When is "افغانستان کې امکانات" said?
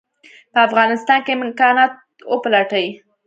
0.67-1.93